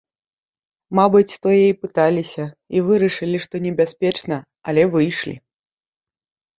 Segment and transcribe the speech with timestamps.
[0.99, 2.43] Мабыць, тое і пыталіся,
[2.79, 5.35] і вырашылі, што небяспечна, але выйшлі.